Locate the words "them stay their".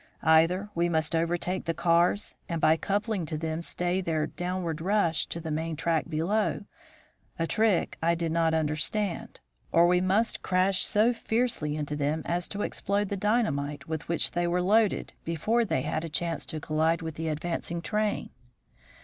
3.37-4.25